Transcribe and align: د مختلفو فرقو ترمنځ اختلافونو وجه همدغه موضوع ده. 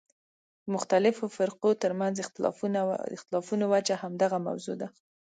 د 0.63 0.65
مختلفو 0.75 1.25
فرقو 1.37 1.69
ترمنځ 1.83 2.15
اختلافونو 3.15 3.63
وجه 3.73 3.95
همدغه 4.03 4.37
موضوع 4.47 4.75
ده. 4.81 4.87